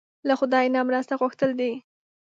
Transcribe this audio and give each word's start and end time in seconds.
له 0.27 0.33
خدای 0.39 0.65
نه 0.75 0.79
مرسته 0.89 1.13
غوښتل 1.21 1.51
دي. 1.59 1.71